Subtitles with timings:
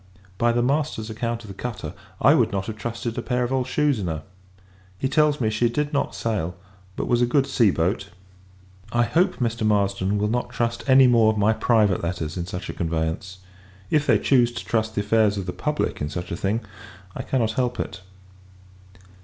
[0.39, 3.53] By the master's account of the cutter, I would not have trusted a pair of
[3.53, 4.23] old shoes in her.
[4.97, 6.55] He tells me, she did not sail,
[6.95, 8.09] but was a good sea boat.
[8.91, 9.63] I hope, Mr.
[9.63, 13.41] Marsden will not trust any more of my private letters in such a conveyance;
[13.91, 16.61] if they choose to trust the affairs of the public in such a thing,
[17.15, 18.01] I cannot help it.